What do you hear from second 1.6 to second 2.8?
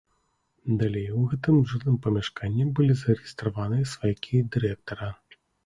жылым памяшканні